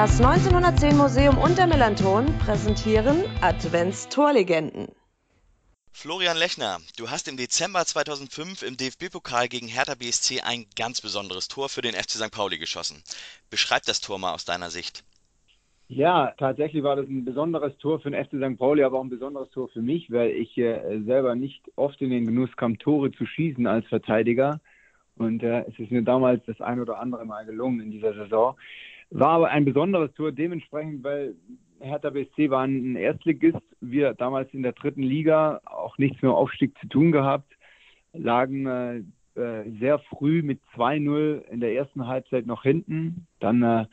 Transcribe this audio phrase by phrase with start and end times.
[0.00, 4.88] Das 1910 Museum und der Melanton präsentieren Advents-Torlegenden.
[5.92, 11.48] Florian Lechner, du hast im Dezember 2005 im DFB-Pokal gegen Hertha BSC ein ganz besonderes
[11.48, 12.32] Tor für den FC St.
[12.32, 13.02] Pauli geschossen.
[13.50, 15.04] Beschreib das Tor mal aus deiner Sicht.
[15.88, 18.58] Ja, tatsächlich war das ein besonderes Tor für den FC St.
[18.58, 22.08] Pauli, aber auch ein besonderes Tor für mich, weil ich äh, selber nicht oft in
[22.08, 24.60] den Genuss kam, Tore zu schießen als Verteidiger.
[25.18, 28.56] Und äh, es ist mir damals das ein oder andere Mal gelungen in dieser Saison.
[29.10, 31.34] War aber ein besonderes Tor dementsprechend, weil
[31.80, 33.60] Hertha BSC war ein Erstligist.
[33.80, 37.52] Wir damals in der dritten Liga auch nichts mehr Aufstieg zu tun gehabt,
[38.12, 38.98] lagen äh,
[39.40, 43.26] äh sehr früh mit 2-0 in der ersten Halbzeit noch hinten.
[43.40, 43.86] Dann äh,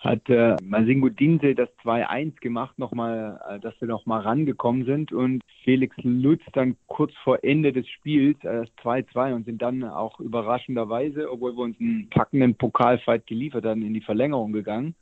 [0.00, 5.42] hat äh, Masingo Dinte das 2-1 gemacht, nochmal, äh, dass wir nochmal rangekommen sind und
[5.62, 10.18] Felix Lutz dann kurz vor Ende des Spiels äh, das 2-2 und sind dann auch
[10.18, 14.94] überraschenderweise, obwohl wir uns einen packenden Pokalfight geliefert haben, in die Verlängerung gegangen.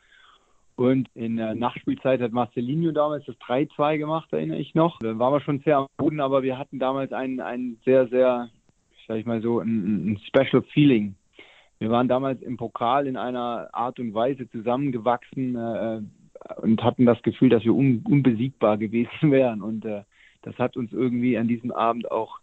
[0.74, 4.98] Und in der Nachspielzeit hat Marcelinho damals das 3-2 gemacht, erinnere ich noch.
[4.98, 8.48] Dann waren wir schon sehr am Boden, aber wir hatten damals ein, ein sehr, sehr,
[9.06, 11.14] sag ich mal so, ein, ein Special Feeling
[11.78, 16.00] wir waren damals im Pokal in einer Art und Weise zusammengewachsen äh,
[16.60, 19.62] und hatten das Gefühl, dass wir un unbesiegbar gewesen wären.
[19.62, 20.02] Und äh,
[20.42, 22.40] das hat uns irgendwie an diesem Abend auch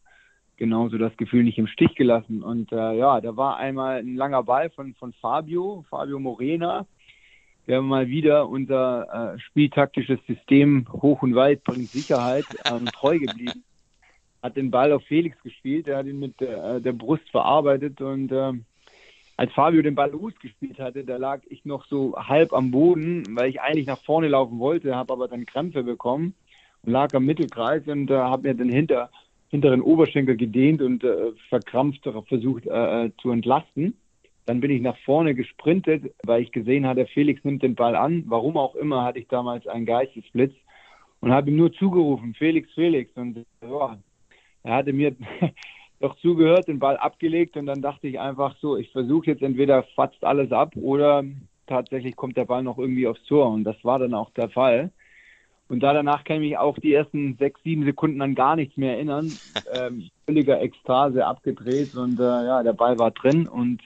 [0.58, 2.44] genauso das Gefühl nicht im Stich gelassen.
[2.44, 6.86] Und äh, ja, da war einmal ein langer Ball von, von Fabio, Fabio Morena,
[7.68, 13.64] der mal wieder unser äh, spieltaktisches System hoch und weit bringt Sicherheit ähm, treu geblieben.
[14.42, 18.32] Hat den Ball auf Felix gespielt, er hat ihn mit äh, der Brust verarbeitet und
[18.32, 18.54] äh,
[19.38, 23.50] als Fabio den Ball gespielt hatte, da lag ich noch so halb am Boden, weil
[23.50, 26.36] ich eigentlich nach vorne laufen wollte, habe aber dann Krämpfe bekommen
[26.84, 29.10] und lag am Mittelkreis und äh, habe mir den hinter,
[29.50, 33.98] hinteren Oberschenkel gedehnt und äh, verkrampft versucht äh, zu entlasten.
[34.46, 38.24] Dann bin ich nach vorne gesprintet, weil ich gesehen hatte, Felix nimmt den Ball an.
[38.28, 40.54] Warum auch immer hatte ich damals einen Geistesblitz
[41.20, 43.12] und habe ihm nur zugerufen, Felix, Felix.
[43.16, 43.98] Und ja,
[44.64, 45.16] er hatte mir
[46.00, 49.84] doch zugehört, den Ball abgelegt und dann dachte ich einfach so, ich versuche jetzt entweder
[49.96, 51.24] fatzt alles ab oder
[51.68, 54.92] tatsächlich kommt der Ball noch irgendwie aufs Tor und das war dann auch der Fall.
[55.68, 58.78] Und da danach kann ich mich auch die ersten sechs, sieben Sekunden an gar nichts
[58.78, 59.32] mehr erinnern.
[59.74, 63.82] Ähm, völliger Ekstase abgedreht und äh, ja, der Ball war drin und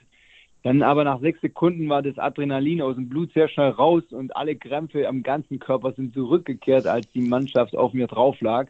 [0.62, 4.36] dann aber nach sechs Sekunden war das Adrenalin aus dem Blut sehr schnell raus und
[4.36, 8.68] alle Krämpfe am ganzen Körper sind zurückgekehrt, als die Mannschaft auf mir drauf lag.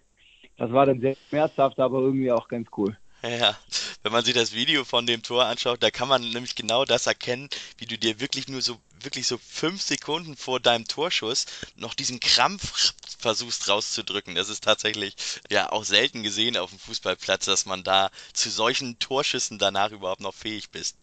[0.58, 2.96] Das war dann sehr schmerzhaft, aber irgendwie auch ganz cool.
[3.22, 3.60] Ja,
[4.02, 7.06] wenn man sich das Video von dem Tor anschaut, da kann man nämlich genau das
[7.06, 11.94] erkennen, wie du dir wirklich nur so, wirklich so fünf Sekunden vor deinem Torschuss noch
[11.94, 14.36] diesen Krampf versuchst rauszudrücken.
[14.36, 15.16] Das ist tatsächlich
[15.50, 20.22] ja auch selten gesehen auf dem Fußballplatz, dass man da zu solchen Torschüssen danach überhaupt
[20.22, 20.96] noch fähig bist.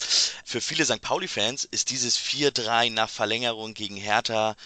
[0.47, 1.03] Für viele St.
[1.03, 4.57] Pauli-Fans ist dieses 4-3 nach Verlängerung gegen Hertha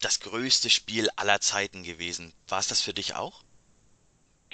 [0.00, 2.32] das größte Spiel aller Zeiten gewesen.
[2.48, 3.42] War es das für dich auch?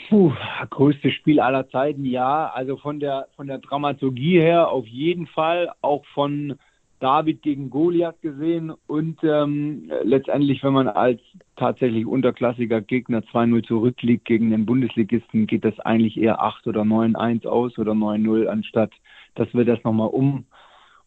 [0.09, 0.33] Puh,
[0.71, 2.49] größtes Spiel aller Zeiten, ja.
[2.49, 6.57] Also von der von der Dramaturgie her auf jeden Fall, auch von
[7.01, 11.21] David gegen Goliath gesehen und ähm, letztendlich, wenn man als
[11.57, 17.47] tatsächlich unterklassiger Gegner 2-0 zurückliegt gegen den Bundesligisten, geht das eigentlich eher 8 oder 9-1
[17.47, 18.93] aus oder 9-0, anstatt
[19.35, 20.47] dass wir das nochmal um,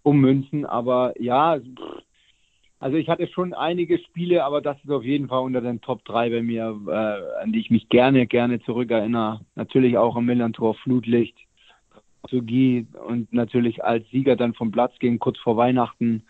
[0.04, 0.66] ummünzen.
[0.66, 2.04] Aber ja, pff,
[2.80, 6.06] also ich hatte schon einige Spiele, aber das ist auf jeden Fall unter den Top
[6.06, 9.42] 3 bei mir, äh, an die ich mich gerne, gerne zurückerinnere.
[9.56, 11.38] Natürlich auch am Millantor Flutlicht,
[12.30, 16.24] Sugi und natürlich als Sieger dann vom Platz gehen, kurz vor Weihnachten,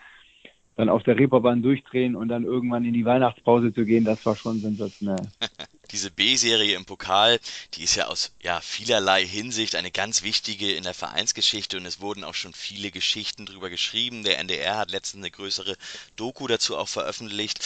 [0.75, 4.35] dann auf der Reeperbahn durchdrehen und dann irgendwann in die Weihnachtspause zu gehen, das war
[4.35, 5.27] schon sensationell.
[5.91, 7.39] diese B-Serie im Pokal,
[7.73, 11.99] die ist ja aus ja, vielerlei Hinsicht eine ganz wichtige in der Vereinsgeschichte und es
[11.99, 14.23] wurden auch schon viele Geschichten drüber geschrieben.
[14.23, 15.75] Der NDR hat letztens eine größere
[16.15, 17.59] Doku dazu auch veröffentlicht.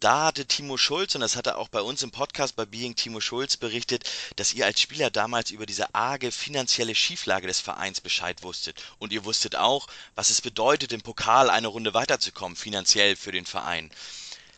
[0.00, 2.94] Da hatte Timo Schulz, und das hat er auch bei uns im Podcast bei Being
[2.94, 8.00] Timo Schulz berichtet, dass ihr als Spieler damals über diese arge finanzielle Schieflage des Vereins
[8.00, 8.80] Bescheid wusstet.
[9.00, 13.44] Und ihr wusstet auch, was es bedeutet, im Pokal eine Runde weiterzukommen, finanziell für den
[13.44, 13.90] Verein.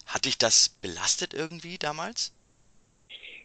[0.04, 2.32] Hat dich das belastet irgendwie damals?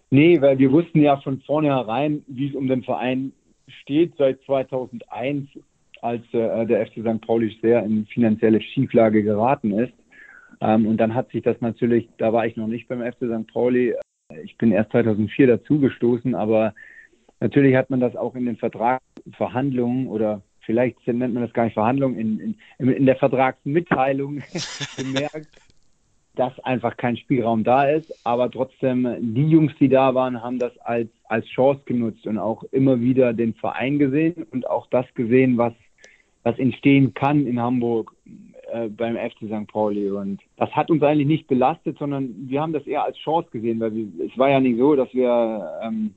[0.09, 3.31] Nee, weil wir wussten ja von vornherein, wie es um den Verein
[3.81, 5.47] steht seit 2001,
[6.01, 7.21] als äh, der FC St.
[7.25, 9.93] Pauli sehr in finanzielle Schieflage geraten ist.
[10.61, 13.51] Ähm, und dann hat sich das natürlich, da war ich noch nicht beim FC St.
[13.51, 13.95] Pauli,
[14.43, 16.73] ich bin erst 2004 dazugestoßen, aber
[17.39, 21.73] natürlich hat man das auch in den Vertragsverhandlungen oder vielleicht nennt man das gar nicht
[21.73, 24.41] Verhandlungen, in, in, in der Vertragsmitteilung
[24.97, 25.49] gemerkt,
[26.35, 28.13] dass einfach kein Spielraum da ist.
[28.25, 32.63] Aber trotzdem, die Jungs, die da waren, haben das als, als Chance genutzt und auch
[32.71, 35.73] immer wieder den Verein gesehen und auch das gesehen, was,
[36.43, 38.13] was entstehen kann in Hamburg.
[38.71, 39.67] äh, beim FC St.
[39.67, 40.09] Pauli.
[40.09, 43.79] Und das hat uns eigentlich nicht belastet, sondern wir haben das eher als Chance gesehen,
[43.79, 46.13] weil wir, es war ja nicht so, dass wir ähm,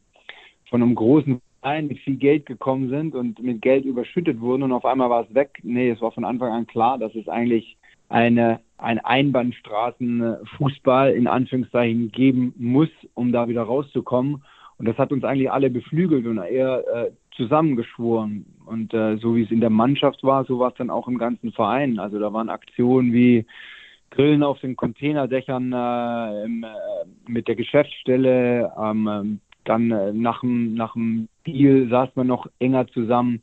[0.69, 4.73] von einem großen Verein mit viel Geld gekommen sind und mit Geld überschüttet wurden und
[4.73, 5.59] auf einmal war es weg.
[5.63, 7.77] Nee, es war von Anfang an klar, dass es eigentlich
[8.09, 14.43] eine, ein Einbahnstraßenfußball in Anführungszeichen geben muss, um da wieder rauszukommen.
[14.79, 18.47] Und das hat uns eigentlich alle beflügelt und eher äh, zusammengeschworen.
[18.65, 21.19] Und äh, so wie es in der Mannschaft war, so war es dann auch im
[21.19, 21.99] ganzen Verein.
[21.99, 23.45] Also da waren Aktionen wie
[24.11, 26.69] Grillen auf den Containerdächern äh, im, äh,
[27.27, 28.73] mit der Geschäftsstelle.
[28.81, 33.43] Ähm, dann äh, nach dem nach dem Deal saß man noch enger zusammen.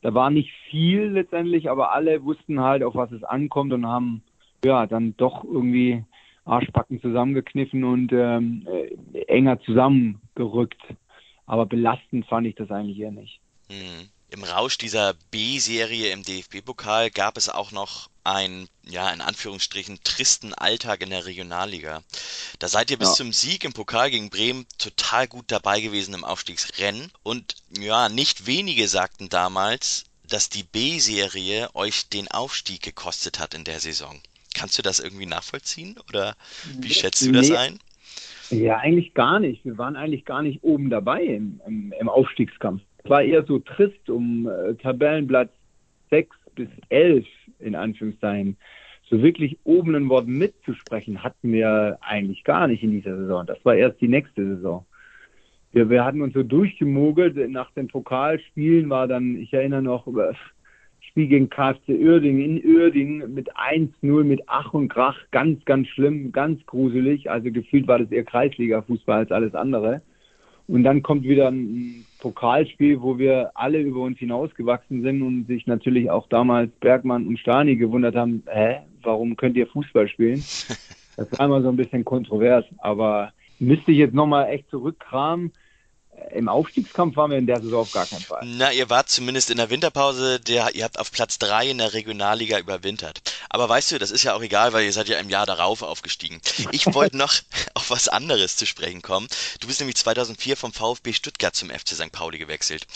[0.00, 4.22] Da war nicht viel letztendlich, aber alle wussten halt, auf was es ankommt und haben
[4.64, 6.04] ja dann doch irgendwie
[6.44, 10.80] Arschbacken zusammengekniffen und ähm, äh, enger zusammengerückt.
[11.46, 13.40] Aber belastend fand ich das eigentlich eher nicht.
[13.70, 14.08] Hm.
[14.30, 20.52] Im Rausch dieser B-Serie im DFB-Pokal gab es auch noch einen, ja, in Anführungsstrichen, tristen
[20.52, 22.02] Alltag in der Regionalliga.
[22.58, 23.14] Da seid ihr bis ja.
[23.14, 27.10] zum Sieg im Pokal gegen Bremen total gut dabei gewesen im Aufstiegsrennen.
[27.22, 33.64] Und ja, nicht wenige sagten damals, dass die B-Serie euch den Aufstieg gekostet hat in
[33.64, 34.20] der Saison.
[34.54, 36.36] Kannst du das irgendwie nachvollziehen oder
[36.80, 37.78] wie schätzt du das ein?
[38.50, 39.64] Ja, eigentlich gar nicht.
[39.64, 42.82] Wir waren eigentlich gar nicht oben dabei im, im, im Aufstiegskampf.
[43.04, 45.50] Es war eher so trist um äh, Tabellenplatz
[46.10, 47.26] 6 bis 11
[47.60, 48.56] in Anführungszeichen.
[49.08, 53.46] So wirklich oben ein Wort mitzusprechen hatten wir eigentlich gar nicht in dieser Saison.
[53.46, 54.84] Das war erst die nächste Saison.
[55.72, 57.36] Wir, wir hatten uns so durchgemogelt.
[57.50, 60.06] Nach den Pokalspielen war dann, ich erinnere noch,
[61.00, 65.18] Spiel gegen KfC Uerdingen in Uerdingen mit 1-0 mit Ach und Krach.
[65.30, 67.30] Ganz, ganz schlimm, ganz gruselig.
[67.30, 70.02] Also gefühlt war das eher Kreisliga-Fußball als alles andere.
[70.68, 75.66] Und dann kommt wieder ein Pokalspiel, wo wir alle über uns hinausgewachsen sind und sich
[75.66, 80.42] natürlich auch damals Bergmann und Stani gewundert haben, hä, warum könnt ihr Fußball spielen?
[81.16, 85.50] Das war immer so ein bisschen kontrovers, aber müsste ich jetzt nochmal echt zurückkramen
[86.32, 88.42] im Aufstiegskampf waren wir in der Saison auf gar keinen Fall.
[88.44, 91.92] Na, ihr wart zumindest in der Winterpause, der, ihr habt auf Platz 3 in der
[91.92, 93.20] Regionalliga überwintert.
[93.48, 95.82] Aber weißt du, das ist ja auch egal, weil ihr seid ja im Jahr darauf
[95.82, 96.40] aufgestiegen.
[96.72, 97.34] Ich wollte noch
[97.74, 99.28] auf was anderes zu sprechen kommen.
[99.60, 102.12] Du bist nämlich 2004 vom VfB Stuttgart zum FC St.
[102.12, 102.86] Pauli gewechselt.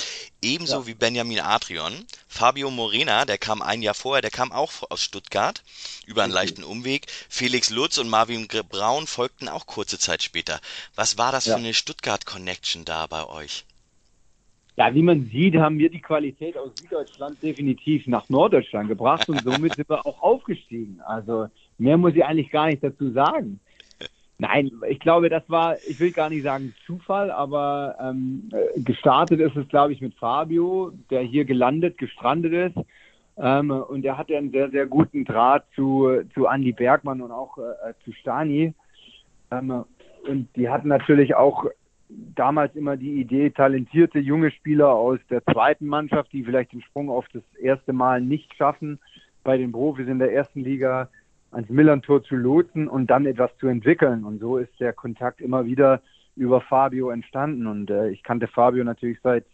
[0.42, 0.86] Ebenso ja.
[0.86, 2.06] wie Benjamin Adrian.
[2.28, 5.62] Fabio Morena, der kam ein Jahr vorher, der kam auch aus Stuttgart
[6.06, 7.06] über einen leichten Umweg.
[7.28, 10.60] Felix Lutz und Marvin Braun folgten auch kurze Zeit später.
[10.94, 11.54] Was war das ja.
[11.54, 13.64] für eine Stuttgart-Connection da bei euch?
[14.76, 19.42] Ja, wie man sieht, haben wir die Qualität aus Süddeutschland definitiv nach Norddeutschland gebracht und
[19.42, 20.98] somit sind wir auch aufgestiegen.
[21.04, 23.60] Also mehr muss ich eigentlich gar nicht dazu sagen.
[24.38, 29.56] Nein, ich glaube, das war, ich will gar nicht sagen Zufall, aber ähm, gestartet ist
[29.56, 32.86] es, glaube ich, mit Fabio, der hier gelandet, gestrandet ist.
[33.36, 37.58] Ähm, und er hatte einen sehr, sehr guten Draht zu, zu Andy Bergmann und auch
[37.58, 38.72] äh, zu Stani.
[39.50, 39.84] Ähm,
[40.26, 41.66] und die hatten natürlich auch
[42.34, 47.10] damals immer die Idee, talentierte junge Spieler aus der zweiten Mannschaft, die vielleicht den Sprung
[47.10, 48.98] auf das erste Mal nicht schaffen,
[49.44, 51.08] bei den Profis in der ersten Liga
[51.50, 54.24] ans Millantor zu lotsen und dann etwas zu entwickeln.
[54.24, 56.00] Und so ist der Kontakt immer wieder
[56.36, 57.66] über Fabio entstanden.
[57.66, 59.44] Und äh, ich kannte Fabio natürlich seit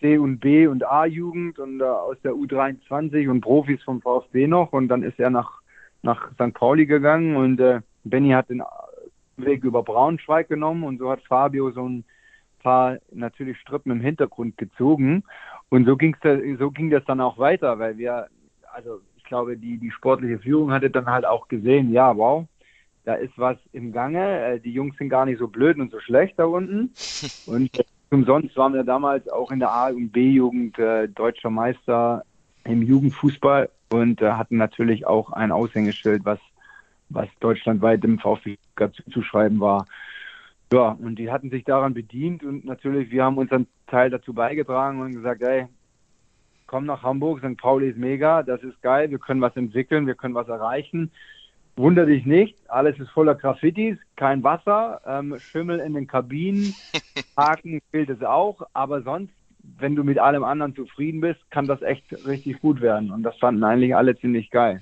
[0.00, 4.72] C und B und A-Jugend und äh, aus der U23 und Profis vom VfB noch.
[4.72, 5.60] Und dann ist er nach,
[6.02, 6.54] nach St.
[6.54, 8.62] Pauli gegangen und äh, Benny hat den
[9.36, 12.04] Weg über Braunschweig genommen und so hat Fabio so ein
[12.62, 15.24] paar natürlich Strippen im Hintergrund gezogen.
[15.68, 18.28] Und so ging's da, so ging das dann auch weiter, weil wir,
[18.72, 22.46] also ich glaube, die, die sportliche Führung hatte dann halt auch gesehen, ja, wow,
[23.04, 24.44] da ist was im Gange.
[24.44, 26.92] Äh, die Jungs sind gar nicht so blöd und so schlecht da unten.
[27.46, 32.22] Und äh, umsonst waren wir damals auch in der A- und B-Jugend äh, deutscher Meister
[32.64, 36.38] im Jugendfußball und äh, hatten natürlich auch ein Aushängeschild, was
[37.12, 39.86] was deutschlandweit dem VfB zuzuschreiben war.
[40.72, 45.00] Ja, und die hatten sich daran bedient und natürlich, wir haben unseren Teil dazu beigetragen
[45.00, 45.66] und gesagt, ey,
[46.66, 47.58] komm nach Hamburg, St.
[47.58, 51.10] Pauli ist mega, das ist geil, wir können was entwickeln, wir können was erreichen.
[51.76, 56.74] Wunder dich nicht, alles ist voller Graffitis, kein Wasser, ähm, Schimmel in den Kabinen,
[57.36, 59.32] Haken fehlt es auch, aber sonst,
[59.78, 63.10] wenn du mit allem anderen zufrieden bist, kann das echt richtig gut werden.
[63.10, 64.80] Und das fanden eigentlich alle ziemlich geil.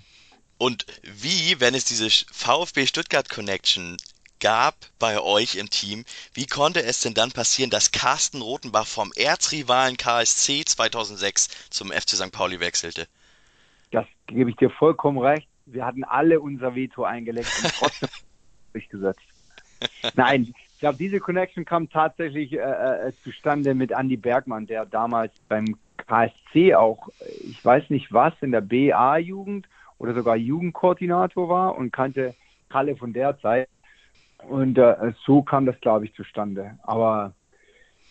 [0.61, 3.97] Und wie, wenn es diese VfB Stuttgart Connection
[4.41, 9.11] gab bei euch im Team, wie konnte es denn dann passieren, dass Carsten Rotenbach vom
[9.17, 12.31] Erzrivalen KSC 2006 zum FC St.
[12.31, 13.07] Pauli wechselte?
[13.91, 15.49] Das gebe ich dir vollkommen recht.
[15.65, 18.11] Wir hatten alle unser Veto eingelegt und trotzdem
[18.75, 19.21] durchgesetzt.
[20.15, 25.33] Nein, ich glaube, diese Connection kam tatsächlich äh, äh, zustande mit Andy Bergmann, der damals
[25.49, 27.09] beim KSC auch,
[27.49, 29.67] ich weiß nicht was, in der BA-Jugend
[30.01, 32.35] oder sogar Jugendkoordinator war und kannte
[32.71, 33.69] Kalle von der Zeit.
[34.49, 36.79] Und äh, so kam das, glaube ich, zustande.
[36.83, 37.35] Aber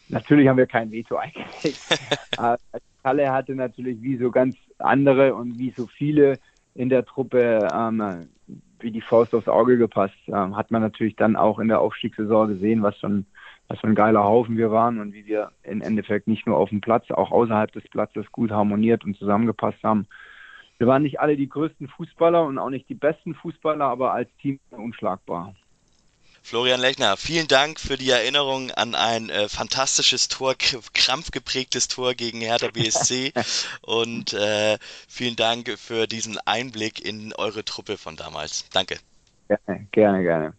[0.08, 1.80] natürlich haben wir kein Veto eingelegt.
[2.40, 2.58] Äh,
[3.04, 6.38] Kalle hatte natürlich wie so ganz andere und wie so viele
[6.76, 8.30] in der Truppe ähm,
[8.80, 10.16] wie die Faust aufs Auge gepasst.
[10.28, 13.26] Ähm, hat man natürlich dann auch in der Aufstiegssaison gesehen, was schon
[13.68, 16.70] was für ein geiler Haufen wir waren und wie wir im Endeffekt nicht nur auf
[16.70, 20.08] dem Platz, auch außerhalb des Platzes gut harmoniert und zusammengepasst haben.
[20.80, 24.30] Wir waren nicht alle die größten Fußballer und auch nicht die besten Fußballer, aber als
[24.42, 25.54] Team unschlagbar.
[26.42, 32.40] Florian Lechner, vielen Dank für die Erinnerung an ein äh, fantastisches Tor, krampfgeprägtes Tor gegen
[32.40, 33.34] Hertha BSC
[33.82, 34.78] und äh,
[35.10, 38.70] vielen Dank für diesen Einblick in eure Truppe von damals.
[38.70, 38.96] Danke.
[39.50, 40.54] Gerne, gerne, gerne.